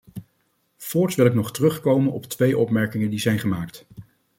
Voorts 0.77 1.15
wil 1.15 1.25
ik 1.25 1.33
nog 1.33 1.51
terugkomen 1.51 2.11
op 2.11 2.25
twee 2.25 2.57
opmerkingen 2.57 3.09
die 3.09 3.19
zijn 3.19 3.39
gemaakt. 3.39 3.85